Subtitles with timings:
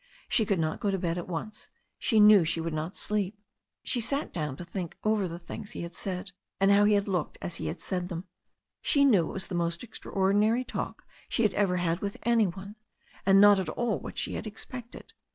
[0.27, 1.67] She could not go to bed at once.
[1.99, 3.37] She knew she would not sleep.
[3.83, 6.93] She sat down to think over the things he had said, and of how he
[6.93, 8.25] had looked as he said them.
[8.81, 12.77] She knew it was the most extraordinary talk she had ever had with any one,
[13.27, 15.13] and not at all what she had expected.